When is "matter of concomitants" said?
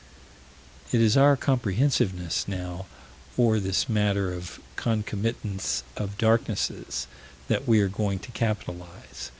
3.87-5.83